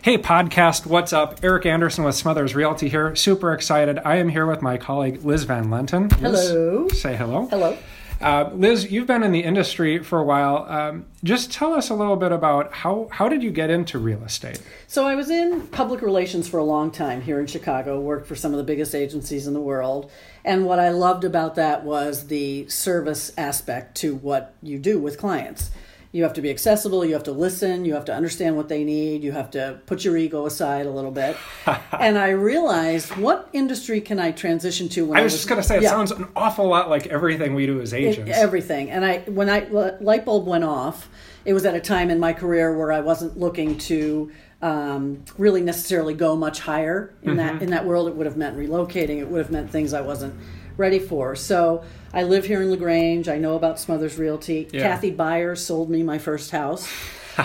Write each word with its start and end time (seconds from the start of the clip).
Hey, 0.00 0.16
podcast, 0.16 0.86
what's 0.86 1.12
up? 1.12 1.40
Eric 1.42 1.66
Anderson 1.66 2.04
with 2.04 2.14
Smothers 2.14 2.54
Realty 2.54 2.88
here. 2.88 3.16
Super 3.16 3.52
excited. 3.52 3.98
I 4.04 4.16
am 4.16 4.28
here 4.28 4.46
with 4.46 4.62
my 4.62 4.78
colleague 4.78 5.24
Liz 5.24 5.42
Van 5.42 5.70
Lenten. 5.70 6.08
Liz, 6.20 6.48
Hello. 6.48 6.88
Say 6.88 7.16
hello. 7.16 7.46
Hello. 7.46 7.76
Uh, 8.20 8.50
Liz, 8.54 8.92
you've 8.92 9.08
been 9.08 9.24
in 9.24 9.32
the 9.32 9.42
industry 9.42 9.98
for 10.02 10.20
a 10.20 10.24
while. 10.24 10.66
Um, 10.68 11.06
just 11.24 11.50
tell 11.52 11.72
us 11.72 11.90
a 11.90 11.94
little 11.94 12.14
bit 12.14 12.30
about 12.30 12.72
how, 12.72 13.08
how 13.10 13.28
did 13.28 13.42
you 13.42 13.50
get 13.50 13.70
into 13.70 13.98
real 13.98 14.22
estate? 14.22 14.62
So 14.86 15.04
I 15.04 15.16
was 15.16 15.30
in 15.30 15.66
public 15.66 16.00
relations 16.00 16.48
for 16.48 16.58
a 16.58 16.64
long 16.64 16.92
time 16.92 17.20
here 17.20 17.40
in 17.40 17.46
Chicago, 17.48 18.00
worked 18.00 18.28
for 18.28 18.36
some 18.36 18.52
of 18.52 18.58
the 18.58 18.64
biggest 18.64 18.94
agencies 18.94 19.48
in 19.48 19.52
the 19.52 19.60
world. 19.60 20.10
And 20.44 20.64
what 20.64 20.78
I 20.78 20.90
loved 20.90 21.24
about 21.24 21.56
that 21.56 21.84
was 21.84 22.28
the 22.28 22.68
service 22.68 23.32
aspect 23.36 23.96
to 23.96 24.14
what 24.14 24.54
you 24.62 24.78
do 24.78 25.00
with 25.00 25.18
clients. 25.18 25.70
You 26.10 26.22
have 26.22 26.32
to 26.34 26.40
be 26.40 26.48
accessible, 26.48 27.04
you 27.04 27.12
have 27.12 27.24
to 27.24 27.32
listen, 27.32 27.84
you 27.84 27.92
have 27.92 28.06
to 28.06 28.14
understand 28.14 28.56
what 28.56 28.68
they 28.68 28.82
need, 28.82 29.22
you 29.22 29.32
have 29.32 29.50
to 29.50 29.78
put 29.84 30.04
your 30.04 30.16
ego 30.16 30.46
aside 30.46 30.86
a 30.86 30.90
little 30.90 31.10
bit. 31.10 31.36
and 32.00 32.16
I 32.16 32.30
realized 32.30 33.14
what 33.16 33.48
industry 33.52 34.00
can 34.00 34.18
I 34.18 34.30
transition 34.32 34.88
to 34.90 35.04
when 35.04 35.18
I 35.18 35.22
was 35.22 35.34
just 35.34 35.48
going 35.48 35.60
to 35.60 35.66
say, 35.66 35.76
it 35.76 35.82
Yeah. 35.82 35.90
sounds 35.90 36.10
an 36.12 36.26
awful 36.34 36.66
lot 36.66 36.88
like 36.88 37.08
everything 37.08 37.54
we 37.54 37.66
do 37.66 37.80
as 37.82 37.92
agents. 37.92 38.30
everything 38.34 38.90
and 38.90 39.04
i 39.04 39.18
when 39.26 39.50
i 39.50 39.60
light 40.00 40.24
bulb 40.24 40.46
went 40.46 40.64
off 40.64 41.08
it 41.44 41.52
was 41.52 41.64
at 41.66 41.74
a 41.74 41.80
time 41.80 42.10
in 42.10 42.18
my 42.18 42.32
career 42.32 42.76
where 42.76 42.90
i 42.92 43.00
wasn't 43.00 43.38
looking 43.38 43.76
to 43.78 44.30
um, 44.62 45.22
really 45.36 45.60
necessarily 45.62 46.14
go 46.14 46.34
much 46.36 46.60
higher 46.60 47.14
in 47.22 47.28
Mm-hmm. 47.30 47.36
that 47.36 47.62
in 47.62 47.70
that 47.70 47.84
world 47.84 48.08
it 48.08 48.14
would 48.16 48.26
have 48.26 48.36
meant 48.36 48.56
relocating 48.56 49.18
it 49.18 49.28
would 49.28 49.38
have 49.38 49.50
meant 49.50 49.70
things 49.70 49.92
i 49.92 50.00
wasn't 50.00 50.34
ready 50.76 50.98
for 50.98 51.34
so 51.36 51.84
i 52.12 52.22
live 52.22 52.44
here 52.46 52.62
in 52.62 52.70
lagrange 52.70 53.28
i 53.28 53.36
know 53.38 53.54
about 53.56 53.78
smothers 53.78 54.18
realty 54.18 54.68
Yeah. 54.72 54.82
kathy 54.82 55.10
byers 55.10 55.64
sold 55.64 55.90
me 55.90 56.02
my 56.02 56.18
first 56.18 56.50
house 56.50 56.88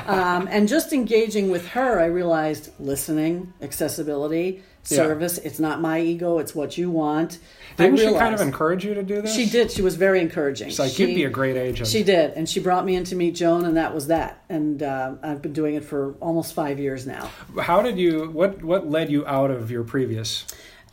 um, 0.08 0.48
and 0.50 0.68
just 0.68 0.92
engaging 0.94 1.50
with 1.52 1.68
her 1.70 2.00
i 2.00 2.06
realized 2.06 2.70
listening 2.80 3.54
accessibility 3.62 4.64
Yeah. 4.90 4.98
service 4.98 5.38
it's 5.38 5.60
not 5.60 5.82
my 5.82 6.02
ego 6.02 6.40
it's 6.40 6.54
what 6.56 6.78
you 6.78 6.90
want 6.90 7.40
Didn't 7.78 7.98
she 7.98 8.12
kind 8.14 8.34
of 8.36 8.42
encourage 8.42 8.84
you 8.86 8.94
to 8.96 9.04
do 9.04 9.22
this? 9.22 9.34
she 9.36 9.46
did. 9.50 9.72
She 9.72 9.82
was 9.82 9.96
very 9.96 10.20
encouraging. 10.20 10.70
She's 10.70 10.78
like, 10.80 10.92
she, 10.92 11.06
you'd 11.08 11.16
be 11.16 11.24
a 11.24 11.30
great 11.30 11.58
agent. 11.58 11.88
She 11.88 12.04
did, 12.04 12.32
and 12.38 12.48
she 12.48 12.60
brought 12.60 12.86
me 12.86 12.96
in 12.96 13.04
to 13.06 13.16
meet 13.16 13.34
Joan, 13.34 13.66
and 13.66 13.78
that 13.78 13.96
was 13.96 14.06
that. 14.08 14.44
And 14.48 14.84
uh, 14.84 15.16
I've 15.24 15.42
been 15.42 15.54
doing 15.54 15.74
it 15.74 15.84
for 15.84 16.14
almost 16.20 16.54
five 16.54 16.78
years 16.80 17.08
now. 17.08 17.32
How 17.60 17.82
did 17.82 17.98
you, 17.98 18.30
what, 18.30 18.62
what 18.64 18.88
led 18.92 19.10
you 19.10 19.26
out 19.26 19.50
of 19.50 19.72
your 19.72 19.84
previous? 19.84 20.46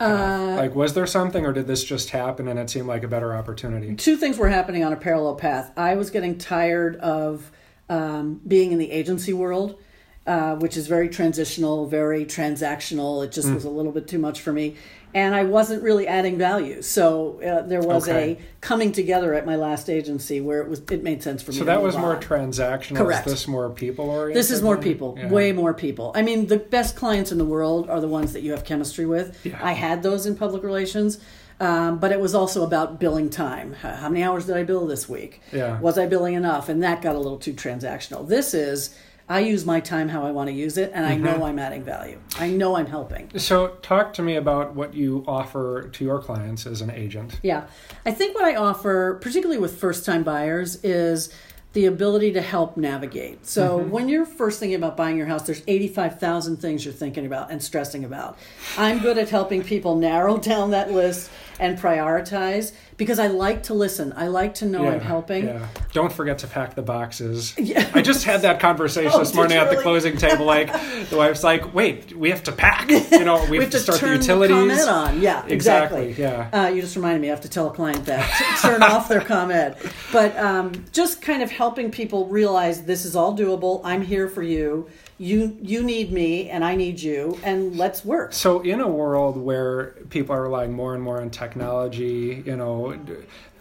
Path? 0.07 0.57
like, 0.57 0.75
was 0.75 0.93
there 0.93 1.05
something 1.05 1.45
or 1.45 1.53
did 1.53 1.67
this 1.67 1.83
just 1.83 2.09
happen 2.09 2.47
and 2.47 2.59
it 2.59 2.69
seemed 2.69 2.87
like 2.87 3.03
a 3.03 3.07
better 3.07 3.35
opportunity? 3.35 3.95
Two 3.95 4.17
things 4.17 4.37
were 4.37 4.49
happening 4.49 4.83
on 4.83 4.93
a 4.93 4.97
parallel 4.97 5.35
path. 5.35 5.71
I 5.77 5.95
was 5.95 6.09
getting 6.09 6.37
tired 6.37 6.95
of 6.97 7.51
um, 7.89 8.41
being 8.47 8.71
in 8.71 8.77
the 8.77 8.91
agency 8.91 9.33
world, 9.33 9.79
uh, 10.27 10.55
which 10.55 10.77
is 10.77 10.87
very 10.87 11.09
transitional, 11.09 11.87
very 11.87 12.25
transactional. 12.25 13.23
It 13.25 13.31
just 13.31 13.47
Mm. 13.47 13.55
was 13.55 13.65
a 13.65 13.69
little 13.69 13.91
bit 13.91 14.07
too 14.07 14.19
much 14.19 14.41
for 14.41 14.53
me. 14.53 14.75
And 15.13 15.35
I 15.35 15.43
wasn't 15.43 15.83
really 15.83 16.07
adding 16.07 16.37
value, 16.37 16.81
so 16.81 17.41
uh, 17.45 17.67
there 17.67 17.81
was 17.81 18.07
Okay. 18.07 18.31
a 18.31 18.37
coming 18.61 18.93
together 18.93 19.33
at 19.33 19.45
my 19.45 19.57
last 19.57 19.89
agency 19.89 20.39
where 20.39 20.61
it 20.61 20.69
was 20.69 20.81
it 20.89 21.03
made 21.03 21.21
sense 21.21 21.41
for 21.41 21.51
me. 21.51 21.57
So 21.57 21.65
that 21.65 21.81
was 21.83 21.97
more 21.97 22.15
on. 22.15 22.21
transactional. 22.21 22.95
Correct. 22.97 23.27
Is 23.27 23.33
this 23.33 23.47
more 23.47 23.69
people 23.71 24.09
oriented? 24.09 24.37
This 24.37 24.51
is 24.51 24.61
more 24.61 24.77
people, 24.77 25.15
Yeah. 25.17 25.27
way 25.27 25.51
more 25.51 25.73
people. 25.73 26.13
I 26.15 26.21
mean, 26.21 26.47
the 26.47 26.55
best 26.57 26.95
clients 26.95 27.29
in 27.31 27.39
the 27.39 27.45
world 27.45 27.89
are 27.89 27.99
the 27.99 28.07
ones 28.07 28.31
that 28.31 28.41
you 28.41 28.51
have 28.51 28.63
chemistry 28.63 29.05
with. 29.05 29.35
Yeah. 29.43 29.59
I 29.61 29.73
had 29.73 30.01
those 30.01 30.25
in 30.25 30.35
public 30.35 30.63
relations, 30.63 31.17
um, 31.59 31.97
but 31.97 32.13
it 32.13 32.21
was 32.21 32.33
also 32.33 32.63
about 32.63 32.97
billing 33.01 33.29
time. 33.29 33.73
How 33.81 34.07
many 34.07 34.23
hours 34.23 34.45
did 34.45 34.55
I 34.55 34.63
bill 34.63 34.87
this 34.87 35.09
week? 35.09 35.41
Yeah. 35.51 35.77
Was 35.81 35.97
I 35.97 36.05
billing 36.05 36.35
enough? 36.35 36.69
And 36.69 36.81
that 36.83 37.01
got 37.01 37.15
a 37.15 37.19
little 37.19 37.37
too 37.37 37.51
transactional. 37.53 38.25
This 38.29 38.53
is, 38.53 38.91
I 39.29 39.39
use 39.39 39.65
my 39.65 39.79
time 39.79 40.09
how 40.09 40.25
I 40.25 40.31
want 40.31 40.49
to 40.49 40.53
use 40.53 40.77
it, 40.77 40.91
and 40.93 41.05
I 41.05 41.11
Mm-hmm. 41.15 41.23
know 41.23 41.43
I'm 41.45 41.59
adding 41.59 41.83
value. 41.83 42.19
I 42.39 42.49
know 42.49 42.75
I'm 42.75 42.87
helping. 42.87 43.31
So, 43.37 43.77
talk 43.81 44.13
to 44.13 44.21
me 44.21 44.35
about 44.35 44.75
what 44.75 44.93
you 44.93 45.23
offer 45.27 45.89
to 45.93 46.03
your 46.03 46.19
clients 46.19 46.65
as 46.65 46.81
an 46.81 46.89
agent. 46.91 47.39
Yeah. 47.43 47.63
I 48.05 48.11
think 48.11 48.35
what 48.35 48.45
I 48.45 48.55
offer, 48.55 49.15
particularly 49.21 49.59
with 49.59 49.77
first 49.79 50.05
time 50.05 50.23
buyers, 50.23 50.83
is 50.83 51.33
the 51.73 51.85
ability 51.85 52.33
to 52.33 52.41
help 52.41 52.75
navigate. 52.75 53.45
So 53.47 53.77
when 53.77 54.09
you're 54.09 54.25
first 54.25 54.59
thinking 54.59 54.75
about 54.75 54.97
buying 54.97 55.15
your 55.15 55.27
house, 55.27 55.43
there's 55.43 55.61
85,000 55.67 56.57
things 56.57 56.83
you're 56.83 56.93
thinking 56.93 57.25
about 57.25 57.49
and 57.49 57.63
stressing 57.63 58.03
about. 58.03 58.37
I'm 58.77 58.99
good 58.99 59.17
at 59.17 59.29
helping 59.29 59.63
people 59.63 59.95
narrow 60.09 60.37
down 60.37 60.71
that 60.71 60.91
list 60.91 61.31
and 61.61 61.79
prioritize 61.79 62.73
because 63.01 63.17
I 63.17 63.25
like 63.25 63.63
to 63.63 63.73
listen. 63.73 64.13
I 64.15 64.27
like 64.27 64.53
to 64.55 64.65
know 64.67 64.87
I'm 64.87 64.99
helping. 64.99 65.45
Yeah. 65.47 65.67
Don't 65.91 66.13
forget 66.13 66.37
to 66.37 66.47
pack 66.47 66.75
the 66.75 66.83
boxes. 66.83 67.55
I 67.95 68.03
just 68.03 68.25
had 68.25 68.43
that 68.43 68.59
conversation 68.59 69.09
Oh, 69.11 69.17
this 69.17 69.33
morning 69.33 69.57
at 69.57 69.63
the 69.65 69.71
really? 69.71 69.81
closing 69.81 70.17
table. 70.17 70.45
Like 70.45 70.67
the 71.09 71.17
wife's 71.17 71.43
like, 71.43 71.73
"Wait, 71.73 72.15
we 72.15 72.29
have 72.29 72.43
to 72.43 72.51
pack. 72.51 72.91
You 73.11 73.25
know, 73.25 73.43
we, 73.45 73.57
We 73.57 73.63
have 73.63 73.71
to 73.71 73.79
start 73.79 73.99
turn 73.99 74.09
the 74.11 74.15
utilities." 74.17 74.85
ComEd 74.85 74.87
on. 74.87 75.19
Yeah, 75.19 75.43
Exactly, 75.47 76.09
exactly. 76.09 76.23
yeah. 76.23 76.49
Uh, 76.65 76.67
you 76.69 76.81
just 76.81 76.95
reminded 76.95 77.21
me. 77.23 77.29
I 77.29 77.31
have 77.31 77.41
to 77.41 77.49
tell 77.49 77.67
a 77.67 77.73
client 77.73 78.05
that 78.05 78.59
turn 78.61 78.83
off 78.83 79.09
their 79.09 79.21
ComEd. 79.21 79.77
But 80.13 80.37
um, 80.37 80.85
just 80.91 81.23
kind 81.23 81.41
of 81.41 81.49
helping 81.49 81.89
people 81.89 82.27
realize 82.27 82.83
this 82.83 83.03
is 83.03 83.15
all 83.15 83.35
doable. 83.35 83.81
I'm 83.83 84.03
here 84.03 84.27
for 84.29 84.43
you. 84.43 84.87
You 85.21 85.55
you 85.61 85.83
need 85.83 86.11
me, 86.11 86.49
and 86.49 86.65
I 86.65 86.75
need 86.75 86.99
you, 86.99 87.37
and 87.43 87.77
let's 87.77 88.03
work. 88.03 88.33
So, 88.33 88.61
in 88.61 88.79
a 88.81 88.87
world 88.87 89.37
where 89.37 89.91
people 90.09 90.35
are 90.35 90.41
relying 90.41 90.73
more 90.73 90.95
and 90.95 91.03
more 91.03 91.21
on 91.21 91.29
technology, 91.29 92.41
you 92.43 92.55
know, 92.55 92.97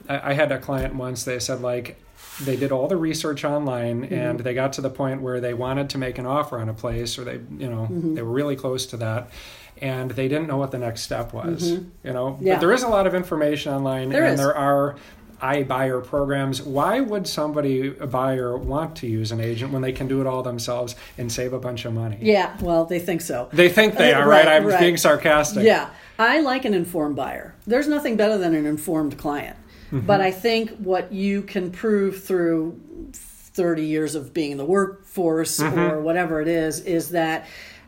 I, 0.08 0.30
I 0.30 0.32
had 0.32 0.50
a 0.52 0.58
client 0.58 0.94
once. 0.94 1.24
They 1.24 1.38
said 1.38 1.60
like 1.60 2.00
they 2.42 2.56
did 2.56 2.72
all 2.72 2.88
the 2.88 2.96
research 2.96 3.44
online 3.44 4.02
Mm-hmm. 4.04 4.14
and 4.14 4.40
they 4.40 4.54
got 4.54 4.72
to 4.74 4.80
the 4.80 4.88
point 4.88 5.20
where 5.20 5.38
they 5.40 5.52
wanted 5.52 5.90
to 5.90 5.98
make 5.98 6.16
an 6.16 6.24
offer 6.24 6.58
on 6.58 6.70
a 6.70 6.74
place, 6.74 7.18
or 7.18 7.24
they, 7.24 7.40
you 7.58 7.68
know, 7.68 7.82
Mm-hmm. 7.90 8.14
they 8.14 8.22
were 8.22 8.32
really 8.32 8.56
close 8.56 8.86
to 8.86 8.96
that. 8.96 9.28
And 9.82 10.10
they 10.10 10.28
didn't 10.28 10.46
know 10.46 10.58
what 10.58 10.70
the 10.72 10.78
next 10.78 11.02
step 11.02 11.32
was, 11.32 11.70
you 11.72 11.90
know. 12.04 12.32
Mm-hmm. 12.32 12.46
Yeah. 12.46 12.54
But 12.54 12.60
there 12.60 12.72
is 12.72 12.82
a 12.82 12.88
lot 12.88 13.06
of 13.06 13.14
information 13.14 13.72
online, 13.72 14.08
There 14.10 14.24
and 14.24 14.34
is. 14.34 14.40
there 14.40 14.54
are 14.56 14.96
iBuyer 15.40 16.04
programs. 16.04 16.62
Why 16.62 17.00
would 17.00 17.26
somebody, 17.26 17.96
a 17.98 18.06
buyer, 18.06 18.56
want 18.56 18.96
to 18.96 19.06
use 19.06 19.32
an 19.32 19.40
agent 19.40 19.72
when 19.72 19.82
they 19.82 19.92
can 19.92 20.06
do 20.08 20.20
it 20.20 20.26
all 20.26 20.42
themselves 20.42 20.94
and 21.18 21.30
save 21.32 21.52
a 21.52 21.58
bunch 21.58 21.84
of 21.84 21.92
money? 21.94 22.18
Yeah, 22.20 22.56
well, 22.60 22.84
they 22.84 22.98
think 22.98 23.20
so. 23.20 23.48
They 23.52 23.68
think 23.68 23.96
they 23.96 24.12
Uh, 24.12 24.20
are, 24.20 24.28
right? 24.28 24.46
right, 24.46 24.56
I'm 24.56 24.66
right. 24.66 24.78
being 24.80 24.96
sarcastic. 24.96 25.64
Yeah, 25.64 25.90
I 26.18 26.40
like 26.40 26.64
an 26.64 26.74
informed 26.74 27.16
buyer. 27.16 27.54
There's 27.66 27.88
nothing 27.88 28.16
better 28.16 28.36
than 28.38 28.54
an 28.54 28.66
informed 28.66 29.16
client. 29.18 29.56
Mm-hmm. 29.92 30.06
But 30.06 30.20
I 30.20 30.30
think 30.30 30.70
what 30.78 31.12
you 31.12 31.42
can 31.42 31.70
prove 31.70 32.22
through 32.22 32.78
30 33.12 33.84
years 33.84 34.14
of 34.14 34.32
being 34.32 34.52
in 34.52 34.58
the 34.58 34.64
workforce 34.64 35.58
Mm-hmm. 35.58 35.78
or 35.78 36.00
whatever 36.00 36.40
it 36.40 36.48
is, 36.48 36.80
is 36.80 37.10
that 37.10 37.46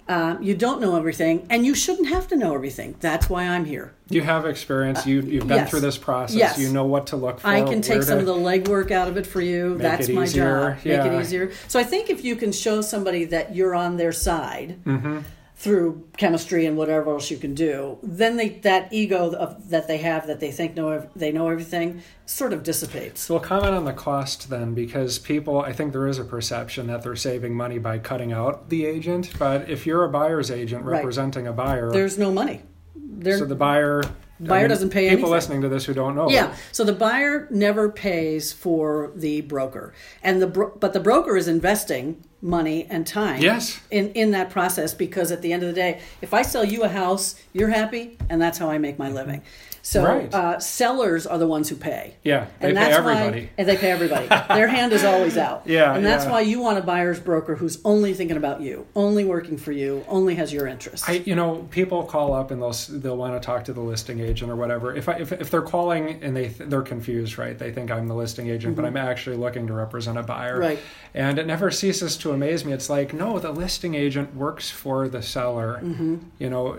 um, 0.09 0.43
you 0.43 0.55
don't 0.55 0.81
know 0.81 0.97
everything 0.97 1.47
and 1.51 1.65
you 1.65 1.75
shouldn't 1.75 2.09
have 2.09 2.29
to 2.29 2.37
know 2.37 2.55
everything. 2.55 2.97
That's 3.01 3.31
why 3.31 3.49
I'm 3.49 3.65
here. 3.65 3.95
You 4.09 4.23
have 4.23 4.47
experience. 4.47 5.07
You, 5.07 5.21
you've 5.21 5.49
been 5.49 5.59
yes. 5.59 5.71
through 5.71 5.81
this 5.81 5.97
process. 5.97 6.37
Yes. 6.37 6.59
You 6.59 6.71
know 6.71 6.85
what 6.85 7.09
to 7.09 7.17
look 7.17 7.41
for. 7.41 7.49
I 7.49 7.63
can 7.63 7.81
take 7.81 8.03
some 8.03 8.19
of 8.19 8.27
the 8.27 8.35
legwork 8.35 8.91
out 8.91 9.09
of 9.09 9.17
it 9.17 9.27
for 9.27 9.41
you. 9.41 9.79
That's 9.79 10.09
my 10.09 10.25
easier, 10.25 10.77
job. 10.77 10.85
Make 10.85 11.13
it 11.13 11.21
easier. 11.21 11.53
So 11.69 11.81
I 11.81 11.85
think 11.85 12.11
if 12.11 12.25
you 12.25 12.37
can 12.37 12.53
show 12.53 12.83
somebody 12.83 13.25
that 13.27 13.55
you're 13.55 13.75
on 13.75 13.97
their 13.97 14.13
side 14.13 14.79
Mm-hmm. 14.85 15.21
Through 15.63 16.05
chemistry 16.17 16.67
and 16.67 16.77
whatever 16.77 17.13
else 17.13 17.31
you 17.31 17.37
can 17.37 17.55
do, 17.55 17.97
then 18.03 18.37
they 18.37 18.49
that 18.49 18.93
ego 18.93 19.33
of, 19.33 19.71
that 19.71 19.87
they 19.87 19.99
have 19.99 20.27
that 20.27 20.41
they 20.41 20.51
think 20.51 20.75
know 20.75 21.09
they 21.15 21.31
know 21.31 21.49
everything 21.49 22.03
sort 22.27 22.53
of 22.53 22.65
dissipates. 22.65 23.31
We'll 23.31 23.39
comment 23.39 23.73
on 23.73 23.85
the 23.85 23.93
cost 23.93 24.51
then, 24.51 24.75
because 24.75 25.21
people, 25.21 25.61
I 25.61 25.73
think 25.73 25.93
there 25.93 26.09
is 26.09 26.19
a 26.19 26.25
perception 26.25 26.89
that 26.89 27.05
they're 27.05 27.15
saving 27.15 27.55
money 27.55 27.79
by 27.79 27.99
cutting 28.01 28.33
out 28.33 28.71
the 28.71 28.85
agent. 28.87 29.31
But 29.39 29.71
if 29.71 29.87
you're 29.87 30.03
a 30.03 30.09
buyer's 30.09 30.51
agent 30.51 30.85
Right. 30.85 30.97
representing 30.97 31.47
a 31.47 31.53
buyer, 31.53 31.93
There's 31.93 32.19
no 32.19 32.33
money. 32.33 32.63
There, 32.97 33.39
so 33.39 33.45
the 33.45 33.55
buyer, 33.55 34.03
Buyer 34.49 34.69
doesn't 34.69 34.91
pay 34.91 35.03
People 35.09 35.13
anything. 35.15 35.31
listening 35.31 35.61
to 35.63 35.69
this 35.69 35.85
who 35.85 35.95
don't 35.95 36.15
know, 36.15 36.29
Yeah. 36.31 36.55
So 36.73 36.85
the 36.85 36.93
buyer 36.93 37.47
never 37.51 37.89
pays 37.89 38.53
for 38.53 39.11
the 39.15 39.41
broker, 39.43 39.93
and 40.23 40.41
the 40.43 40.47
bro- 40.47 40.73
but 40.79 40.93
the 40.93 41.01
broker 41.01 41.37
is 41.37 41.49
investing 41.49 42.23
money 42.41 42.87
and 42.91 43.07
time. 43.07 43.41
Yes. 43.41 43.81
In 43.91 44.11
in 44.15 44.31
that 44.33 44.51
process, 44.51 44.95
because 44.95 45.31
at 45.31 45.43
the 45.43 45.53
end 45.53 45.63
of 45.63 45.69
the 45.69 45.75
day, 45.75 46.01
if 46.21 46.35
I 46.35 46.43
sell 46.43 46.65
you 46.65 46.83
a 46.83 46.89
house, 46.89 47.37
you're 47.53 47.69
happy, 47.71 48.17
and 48.29 48.41
that's 48.43 48.59
how 48.59 48.69
I 48.71 48.79
make 48.79 48.99
my 48.99 49.09
living. 49.11 49.43
So 49.85 50.05
Right. 50.05 50.33
uh, 50.33 50.61
sellers 50.61 51.27
are 51.27 51.39
the 51.39 51.47
ones 51.49 51.69
who 51.69 51.75
pay. 51.75 52.15
Yeah, 52.23 52.47
they 52.61 52.69
and 52.69 52.79
pay 52.79 52.85
that's 52.85 52.97
everybody. 52.97 53.41
Why, 53.43 53.51
and 53.59 53.69
they 53.69 53.77
pay 53.77 53.91
everybody. 53.91 54.29
Their 54.29 54.69
hand 54.69 54.93
is 54.93 55.03
always 55.05 55.37
out. 55.37 55.63
Yeah, 55.67 55.95
And 55.95 56.07
that's 56.07 56.25
yeah. 56.25 56.31
why 56.31 56.41
you 56.43 56.61
want 56.61 56.79
a 56.79 56.83
buyer's 56.83 57.19
broker 57.19 57.57
who's 57.57 57.81
only 57.85 58.15
thinking 58.15 58.37
about 58.37 58.61
you, 58.61 58.87
only 58.95 59.25
working 59.25 59.57
for 59.57 59.73
you, 59.73 60.05
only 60.09 60.37
has 60.37 60.53
your 60.53 60.69
interests. 60.69 61.09
I, 61.09 61.15
you 61.15 61.35
know, 61.35 61.67
people 61.71 62.05
call 62.05 62.33
up 62.33 62.53
and 62.53 62.63
they'll 62.63 62.73
they'll 63.01 63.17
want 63.17 63.35
to 63.41 63.45
talk 63.45 63.65
to 63.65 63.73
the 63.73 63.81
listing 63.81 64.21
agent 64.21 64.51
or 64.53 64.57
whatever. 64.57 64.95
If 64.95 65.09
I, 65.09 65.15
if, 65.15 65.33
if 65.33 65.51
they're 65.51 65.63
calling 65.63 66.23
and 66.23 66.37
they 66.37 66.49
th- 66.51 66.71
they're 66.71 66.83
confused, 66.83 67.37
right? 67.37 67.59
They 67.59 67.73
think 67.73 67.91
I'm 67.91 68.07
the 68.07 68.15
listing 68.15 68.49
agent, 68.49 68.77
but 68.77 68.85
I'm 68.85 68.97
actually 68.97 69.37
looking 69.37 69.67
to 69.67 69.73
represent 69.73 70.17
a 70.17 70.23
buyer. 70.23 70.53
Mm-hmm. 70.55 70.61
Right. 70.63 70.79
And 71.15 71.39
it 71.41 71.47
never 71.47 71.71
ceases 71.73 72.17
to 72.19 72.31
amaze 72.31 72.65
me. 72.65 72.73
It's 72.73 72.89
like, 72.89 73.13
no, 73.13 73.39
the 73.41 73.51
listing 73.51 73.95
agent 73.97 74.35
works 74.37 74.71
for 74.71 75.09
the 75.09 75.23
seller. 75.23 75.81
Mm-hmm. 75.83 76.17
You 76.39 76.51
know, 76.51 76.79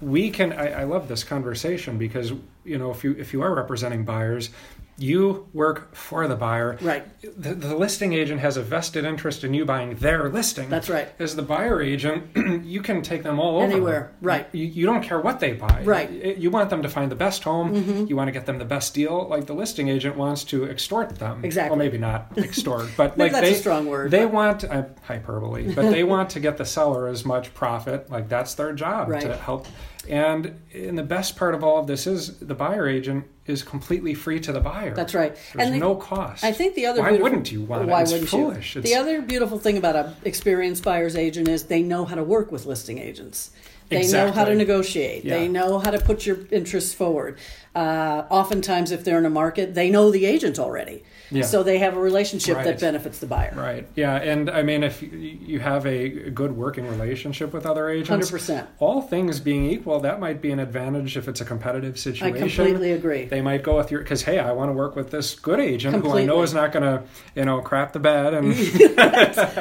we 0.00 0.30
can. 0.30 0.52
I, 0.52 0.80
I 0.80 0.84
love 0.84 1.08
this 1.08 1.24
conversation 1.24 1.98
because 1.98 2.32
you 2.64 2.78
know, 2.78 2.90
if 2.90 3.04
you 3.04 3.12
if 3.18 3.32
you 3.32 3.42
are 3.42 3.54
representing 3.54 4.04
buyers, 4.04 4.50
you 4.96 5.48
work 5.52 5.94
for 5.94 6.28
the 6.28 6.36
buyer. 6.36 6.78
Right. 6.80 7.04
The, 7.22 7.54
the 7.54 7.74
listing 7.76 8.12
agent 8.12 8.40
has 8.40 8.56
a 8.56 8.62
vested 8.62 9.04
interest 9.04 9.42
in 9.44 9.52
you 9.54 9.64
buying 9.64 9.96
their 9.96 10.28
listing. 10.28 10.68
That's 10.68 10.88
right. 10.88 11.08
As 11.18 11.34
the 11.34 11.42
buyer 11.42 11.82
agent, 11.82 12.36
you 12.64 12.80
can 12.80 13.02
take 13.02 13.22
them 13.24 13.40
all 13.40 13.56
over. 13.56 13.64
Anywhere. 13.64 14.12
Right. 14.20 14.46
You, 14.52 14.64
you 14.66 14.86
don't 14.86 15.02
care 15.02 15.20
what 15.20 15.40
they 15.40 15.52
buy. 15.52 15.82
Right. 15.84 16.10
Mm-hmm. 16.10 16.40
You 16.40 16.50
want 16.50 16.70
them 16.70 16.82
to 16.82 16.88
find 16.88 17.10
the 17.10 17.16
best 17.16 17.42
home. 17.42 18.06
You 18.08 18.14
want 18.16 18.28
to 18.28 18.32
get 18.32 18.46
them 18.46 18.58
the 18.58 18.64
best 18.64 18.94
deal. 18.94 19.26
Like 19.28 19.46
the 19.46 19.54
listing 19.54 19.88
agent 19.88 20.16
wants 20.16 20.44
to 20.44 20.64
extort 20.70 21.16
them. 21.18 21.44
Exactly. 21.44 21.70
Well, 21.70 21.78
maybe 21.84 21.98
not 21.98 22.32
extort, 22.36 22.88
but 22.96 23.18
like 23.18 23.32
that's 23.32 23.48
they, 23.48 23.54
a 23.54 23.58
strong 23.58 23.86
word, 23.86 24.10
They 24.10 24.24
but- 24.24 24.32
want 24.32 24.64
uh, 24.64 24.84
hyperbole, 25.02 25.74
but 25.74 25.90
they 25.90 26.04
want 26.14 26.30
to 26.30 26.40
get 26.40 26.56
the 26.56 26.64
seller 26.64 27.08
as 27.08 27.24
much 27.24 27.52
profit. 27.54 28.10
Like 28.10 28.28
that's 28.28 28.54
their 28.54 28.72
job 28.72 29.08
Right. 29.08 29.22
to 29.22 29.36
help. 29.36 29.66
And 30.08 30.60
and 30.74 30.98
the 30.98 31.02
best 31.02 31.36
part 31.36 31.54
of 31.54 31.64
all 31.64 31.78
of 31.78 31.86
this 31.86 32.06
is 32.06 32.38
the 32.38 32.54
buyer 32.54 32.86
agent 32.86 33.24
is 33.46 33.62
completely 33.62 34.14
free 34.14 34.40
to 34.40 34.52
the 34.52 34.60
buyer. 34.60 34.94
That's 34.94 35.14
right. 35.14 35.34
There's 35.54 35.66
and 35.66 35.74
the- 35.74 35.78
no 35.78 35.94
cost. 35.96 36.44
I 36.44 36.52
think 36.52 36.74
the 36.74 36.86
other 36.86 37.02
why 37.02 37.12
wouldn't 37.12 37.50
you 37.52 37.62
want 37.62 37.86
why 37.88 38.00
it? 38.00 38.02
It's 38.02 38.12
wouldn't 38.12 38.30
foolish. 38.30 38.74
you? 38.74 38.80
It's, 38.80 38.90
The 38.90 38.96
other 38.96 39.20
beautiful 39.22 39.58
thing 39.58 39.76
about 39.76 39.96
an 39.96 40.16
experienced 40.24 40.82
buyer's 40.84 41.16
agent 41.16 41.48
is 41.48 41.64
they 41.64 41.82
know 41.82 42.04
how 42.04 42.14
to 42.14 42.24
work 42.24 42.50
with 42.52 42.66
listing 42.66 42.98
agents. 42.98 43.50
They 43.94 44.12
know 44.12 44.26
how 44.32 44.44
to 44.44 44.52
Exactly. 44.52 44.56
negotiate. 44.56 45.24
They 45.24 45.48
know 45.48 45.78
how 45.78 45.90
to 45.90 45.98
put 45.98 46.26
your 46.26 46.38
interests 46.50 46.92
forward. 46.94 47.38
Uh, 47.74 48.22
oftentimes, 48.30 48.92
if 48.92 49.02
they're 49.04 49.18
in 49.18 49.26
a 49.26 49.30
market, 49.30 49.74
they 49.74 49.90
know 49.90 50.08
the 50.12 50.26
agent 50.26 50.60
already, 50.60 51.02
Yeah. 51.32 51.42
so 51.42 51.64
they 51.64 51.78
have 51.78 51.96
a 51.96 52.00
relationship 52.00 52.62
that 52.62 52.78
benefits 52.78 53.18
the 53.18 53.26
buyer. 53.26 53.52
Right. 53.56 53.88
Yeah. 53.96 54.14
And 54.14 54.48
I 54.48 54.62
mean, 54.62 54.84
if 54.84 55.02
you- 55.02 55.58
have 55.58 55.84
a 55.86 56.08
good 56.30 56.56
working 56.56 56.86
relationship 56.86 57.52
with 57.52 57.66
other 57.66 57.88
agents, 57.88 58.30
100%. 58.30 58.66
all 58.78 59.02
things 59.02 59.40
being 59.40 59.64
equal, 59.68 59.98
that 60.00 60.20
might 60.20 60.40
be 60.40 60.52
an 60.52 60.60
advantage 60.60 61.16
if 61.16 61.26
it's 61.26 61.40
a 61.40 61.44
competitive 61.44 61.98
situation. 61.98 62.36
I 62.36 62.38
completely 62.38 62.92
agree. 62.92 63.24
They 63.24 63.40
might 63.40 63.64
go 63.64 63.76
with 63.76 63.90
your 63.90 64.02
because 64.02 64.22
hey, 64.22 64.38
I 64.38 64.52
want 64.52 64.68
to 64.68 64.72
work 64.72 64.94
with 64.94 65.10
this 65.10 65.34
good 65.34 65.58
agent 65.58 66.04
who 66.04 66.16
I 66.16 66.24
know 66.24 66.42
is 66.42 66.54
not 66.54 66.70
going 66.70 66.84
to 66.84 67.02
you 67.34 67.44
know 67.44 67.60
crap 67.60 67.92
the 67.92 67.98
bed 67.98 68.34
and 68.34 68.46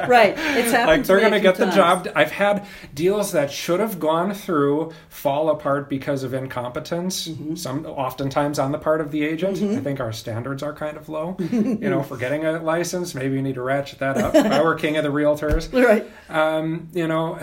right. 0.08 0.36
It's 0.38 0.72
happened. 0.72 0.88
like 0.88 1.04
they're 1.06 1.20
going 1.20 1.32
to 1.32 1.34
going 1.34 1.34
to 1.34 1.40
get 1.40 1.56
the 1.56 1.72
job. 1.72 2.08
I've 2.16 2.32
had 2.32 2.66
deals 2.94 3.32
that 3.32 3.52
should 3.52 3.80
have 3.80 4.00
gone 4.00 4.23
through 4.32 4.94
fall 5.10 5.50
apart 5.50 5.90
because 5.90 6.22
of 6.22 6.36
incompetence. 6.36 7.28
Mm-hmm. 7.28 7.56
Some 7.56 7.88
oftentimes 7.88 8.60
on 8.60 8.72
the 8.72 8.78
part 8.78 9.02
of 9.02 9.10
the 9.10 9.24
agent. 9.24 9.58
I 9.58 9.80
think 9.82 10.00
our 10.00 10.14
standards 10.14 10.62
are 10.62 10.74
kind 10.74 10.98
of 10.98 11.10
low. 11.10 11.36
you 11.52 11.90
know, 11.90 12.04
for 12.04 12.16
getting 12.16 12.46
a 12.46 12.62
license, 12.62 13.16
maybe 13.16 13.36
you 13.36 13.42
need 13.42 13.56
to 13.56 13.64
ratchet 13.64 13.98
that 14.00 14.18
up. 14.18 14.36
if 14.36 14.46
I 14.46 14.62
were 14.62 14.76
king 14.76 14.98
of 14.98 15.04
the 15.04 15.10
realtors, 15.10 15.74
Right. 15.74 16.06
um, 16.30 16.90
you 16.94 17.08
know, 17.08 17.40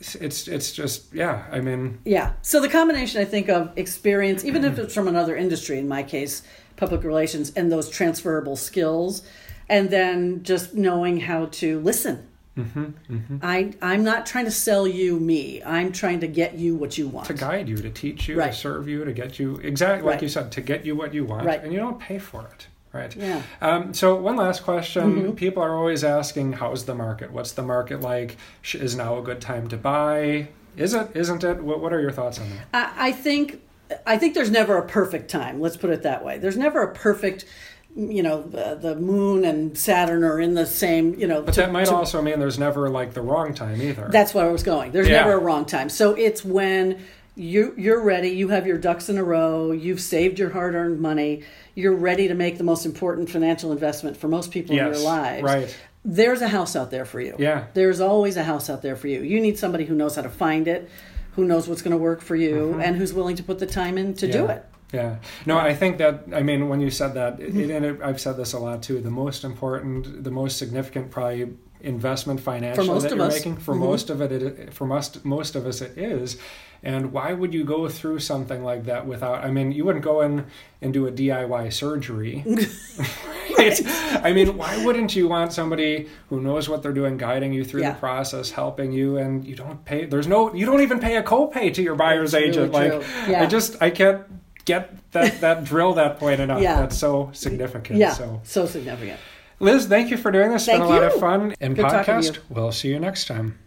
it's 0.00 0.48
it's 0.48 0.72
just 0.72 1.12
yeah. 1.12 1.44
I 1.50 1.60
mean, 1.60 1.98
Yeah. 2.04 2.32
So 2.42 2.60
the 2.60 2.68
combination, 2.68 3.20
I 3.20 3.24
think, 3.24 3.48
of 3.48 3.72
experience, 3.76 4.44
even 4.44 4.64
if 4.64 4.78
it's 4.78 4.94
from 4.94 5.08
another 5.08 5.36
industry, 5.36 5.78
in 5.78 5.88
my 5.88 6.02
case, 6.02 6.42
public 6.76 7.02
relations, 7.04 7.52
and 7.56 7.70
those 7.70 7.88
transferable 7.88 8.56
skills, 8.56 9.22
and 9.68 9.90
then 9.90 10.42
just 10.42 10.74
knowing 10.74 11.20
how 11.20 11.46
to 11.46 11.80
listen. 11.80 12.28
Mm-hmm, 12.58 13.36
I 13.42 13.72
I'm 13.80 14.04
not 14.04 14.26
trying 14.26 14.44
to 14.44 14.50
sell 14.50 14.86
you 14.86 15.18
me. 15.18 15.62
I'm 15.64 15.90
trying 15.90 16.20
to 16.20 16.26
get 16.26 16.54
you 16.54 16.74
what 16.76 16.98
you 16.98 17.08
want. 17.08 17.26
to 17.28 17.34
guide 17.34 17.68
you, 17.68 17.76
to 17.78 17.88
teach 17.90 18.28
you, 18.28 18.36
Right. 18.38 18.52
to 18.52 18.58
serve 18.58 18.88
you, 18.88 19.04
to 19.04 19.12
get 19.12 19.38
you 19.38 19.56
exactly 19.56 20.04
like 20.06 20.14
Right. 20.16 20.22
you 20.22 20.28
said, 20.28 20.52
to 20.52 20.60
get 20.60 20.84
you 20.84 20.94
what 20.94 21.14
you 21.14 21.24
want, 21.24 21.46
Right. 21.46 21.62
and 21.62 21.72
you 21.72 21.78
don't 21.78 21.98
pay 21.98 22.18
for 22.18 22.42
it. 22.42 22.66
Right. 22.92 23.16
Yeah. 23.16 23.40
Um, 23.62 23.94
so 23.94 24.14
one 24.16 24.36
last 24.36 24.64
question: 24.64 25.14
Mm-hmm. 25.14 25.30
People 25.32 25.62
are 25.62 25.74
always 25.74 26.04
asking, 26.04 26.52
"How's 26.52 26.84
the 26.84 26.94
market? 26.94 27.32
What's 27.32 27.52
the 27.52 27.62
market 27.62 28.02
like? 28.02 28.36
Is 28.74 28.94
now 28.96 29.18
a 29.18 29.22
good 29.22 29.40
time 29.40 29.68
to 29.68 29.78
buy? 29.78 30.48
Is 30.76 30.92
it? 30.92 31.08
Isn't 31.14 31.42
it? 31.42 31.62
What, 31.64 31.80
what 31.80 31.94
are 31.94 32.00
your 32.02 32.12
thoughts 32.12 32.38
on 32.38 32.50
that?" 32.50 32.66
I, 32.74 33.08
I 33.08 33.12
think 33.12 33.62
I 34.06 34.18
think 34.18 34.34
there's 34.34 34.50
never 34.50 34.76
a 34.76 34.86
perfect 34.86 35.30
time. 35.30 35.58
Let's 35.58 35.78
put 35.78 35.88
it 35.88 36.02
that 36.02 36.22
way. 36.22 36.36
There's 36.36 36.58
never 36.58 36.82
a 36.82 36.92
perfect. 36.92 37.46
You 37.94 38.22
know, 38.22 38.40
the, 38.42 38.78
the 38.80 38.96
moon 38.96 39.44
and 39.44 39.76
Saturn 39.76 40.24
are 40.24 40.40
in 40.40 40.54
the 40.54 40.64
same. 40.64 41.14
You 41.18 41.26
know, 41.26 41.42
But 41.42 41.54
to- 41.54 41.60
that 41.62 41.72
might 41.72 41.86
to- 41.86 41.94
also 41.94 42.22
mean 42.22 42.38
there's 42.38 42.58
never 42.58 42.88
like 42.88 43.12
the 43.12 43.20
wrong 43.22 43.52
time 43.54 43.82
either. 43.82 44.08
That's 44.10 44.32
where 44.32 44.46
I 44.46 44.50
was 44.52 44.62
going. 44.62 44.92
There's 44.92 45.08
Yeah. 45.08 45.18
never 45.24 45.34
a 45.34 45.38
wrong 45.38 45.66
time. 45.66 45.88
So 45.90 46.14
it's 46.14 46.42
when 46.44 47.00
you 47.36 47.74
you're 47.76 48.00
ready, 48.02 48.28
you 48.30 48.48
have 48.48 48.66
your 48.66 48.78
ducks 48.78 49.08
in 49.08 49.18
a 49.18 49.24
row, 49.24 49.72
you've 49.72 50.00
saved 50.00 50.38
your 50.38 50.50
hard-earned 50.50 51.00
money, 51.00 51.42
you're 51.74 51.94
ready 51.94 52.28
to 52.28 52.34
make 52.34 52.58
the 52.58 52.64
most 52.64 52.84
important 52.86 53.30
financial 53.30 53.72
investment 53.72 54.16
for 54.18 54.28
most 54.28 54.50
people 54.50 54.72
in 54.78 54.84
Yes, 54.84 54.96
their 54.98 55.06
lives. 55.06 55.42
right. 55.42 55.76
There's 56.04 56.42
a 56.42 56.48
house 56.48 56.74
out 56.76 56.90
there 56.90 57.04
for 57.04 57.20
you. 57.20 57.34
Yeah. 57.38 57.64
There's 57.74 58.00
always 58.00 58.36
a 58.36 58.42
house 58.42 58.68
out 58.68 58.82
there 58.82 58.96
for 58.96 59.06
you. 59.08 59.20
You 59.22 59.40
need 59.40 59.56
somebody 59.58 59.84
who 59.84 59.94
knows 59.94 60.16
how 60.16 60.22
to 60.22 60.28
find 60.28 60.66
it, 60.68 60.90
who 61.36 61.44
knows 61.44 61.68
what's 61.68 61.80
going 61.80 61.92
to 61.92 61.96
work 62.02 62.20
for 62.20 62.36
you, 62.36 62.78
and 62.82 62.96
who's 62.96 63.14
willing 63.14 63.36
to 63.36 63.42
put 63.42 63.58
the 63.60 63.66
time 63.66 63.96
in 63.98 64.12
to 64.14 64.26
do 64.30 64.38
Mm-hmm. 64.40 64.50
It. 64.50 64.64
Yeah. 64.92 65.16
No, 65.46 65.56
I 65.58 65.74
think 65.74 65.98
that, 65.98 66.24
I 66.34 66.42
mean, 66.42 66.68
when 66.68 66.80
you 66.80 66.90
said 66.90 67.14
that, 67.14 67.38
Mm-hmm. 67.38 67.60
it, 67.60 67.70
and 67.70 67.84
it, 67.84 68.00
I've 68.02 68.20
said 68.20 68.36
this 68.36 68.52
a 68.52 68.58
lot 68.58 68.82
too, 68.82 69.00
the 69.00 69.10
most 69.10 69.42
important, 69.44 70.22
the 70.22 70.30
most 70.30 70.58
significant 70.58 71.10
probably 71.10 71.54
investment 71.80 72.38
financially 72.40 72.86
most 72.86 73.02
that 73.04 73.16
you're 73.16 73.22
us. 73.26 73.34
making, 73.34 73.56
for 73.56 73.74
Mhm. 73.74 73.78
most 73.80 74.10
of 74.10 74.20
it, 74.20 74.30
it, 74.32 74.72
for 74.74 74.86
most, 74.86 75.24
most 75.24 75.56
of 75.56 75.66
us 75.66 75.80
it 75.80 75.96
is. 75.98 76.36
And 76.84 77.12
why 77.12 77.32
would 77.32 77.54
you 77.54 77.64
go 77.64 77.88
through 77.88 78.18
something 78.20 78.62
like 78.64 78.84
that 78.84 79.06
without, 79.06 79.44
I 79.44 79.50
mean, 79.50 79.72
you 79.72 79.84
wouldn't 79.84 80.04
go 80.04 80.20
in 80.20 80.44
and 80.80 80.92
do 80.92 81.06
a 81.06 81.12
DIY 81.12 81.72
surgery. 81.72 82.44
right? 83.58 83.80
I 84.24 84.32
mean, 84.32 84.56
why 84.56 84.84
wouldn't 84.84 85.14
you 85.16 85.28
want 85.28 85.52
somebody 85.52 86.08
who 86.28 86.40
knows 86.40 86.68
what 86.68 86.82
they're 86.82 86.92
doing 86.92 87.16
guiding 87.16 87.52
you 87.52 87.64
through 87.64 87.82
Yeah. 87.82 87.92
the 87.92 87.98
process, 87.98 88.50
helping 88.50 88.92
you, 88.92 89.16
and 89.16 89.44
you 89.44 89.54
don't 89.56 89.84
pay, 89.84 90.04
there's 90.06 90.26
no, 90.26 90.52
you 90.54 90.66
don't 90.66 90.80
even 90.82 90.98
pay 91.00 91.16
a 91.16 91.22
copay 91.22 91.72
to 91.74 91.82
your 91.82 91.94
buyer's 91.94 92.32
That's 92.32 92.44
agent. 92.44 92.72
really 92.74 92.90
like, 92.90 93.02
true. 93.02 93.32
Yeah. 93.32 93.42
I 93.42 93.46
just, 93.46 93.80
I 93.80 93.90
can't 93.90 94.22
get 94.64 95.10
that 95.12 95.40
that 95.40 95.64
drill 95.64 95.94
that 95.94 96.18
point 96.18 96.40
enough. 96.40 96.60
Yeah. 96.60 96.80
That's 96.80 96.98
so 96.98 97.30
significant. 97.32 97.98
Yeah. 97.98 98.12
So, 98.12 98.40
So 98.44 98.66
significant. 98.66 99.18
Liz, 99.60 99.86
thank 99.86 100.10
you 100.10 100.16
for 100.16 100.32
doing 100.32 100.50
this. 100.50 100.62
It's 100.62 100.72
been 100.72 100.80
Thank 100.80 100.90
a 100.90 100.94
lot 100.94 101.04
of 101.04 101.20
fun. 101.20 101.54
And 101.60 101.76
Good 101.76 101.82
talking 101.82 102.20
to 102.20 102.32
podcast, 102.32 102.38
we'll 102.48 102.72
see 102.72 102.88
you 102.88 102.98
next 102.98 103.26
time. 103.26 103.58